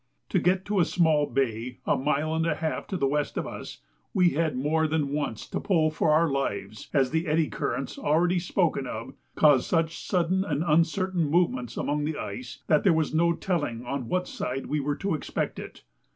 [0.29, 3.45] To get to a small bay a mile and a half to the west of
[3.45, 3.83] us,
[4.15, 8.39] we had more than once to pull for our lives, as the eddy currents already
[8.39, 13.33] spoken of caused such sudden and uncertain movements among the ice that there was no
[13.33, 15.83] telling on what side we were to expect it.